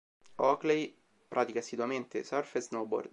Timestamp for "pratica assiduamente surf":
1.27-2.55